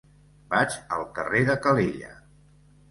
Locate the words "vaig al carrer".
0.53-1.43